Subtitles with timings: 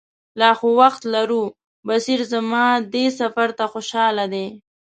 [0.39, 1.43] لا خو وخت لرو،
[1.87, 4.47] بصیر زما دې سفر ته خوشاله دی.